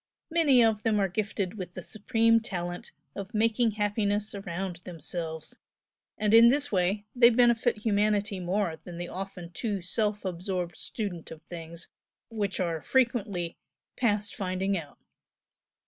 [0.31, 5.59] Many of them are gifted with the supreme talent of making happiness around themselves,
[6.17, 11.29] and in this way they benefit humanity more than the often too self absorbed student
[11.29, 11.87] of things
[12.29, 13.57] which are frequently
[13.95, 14.97] "past finding out."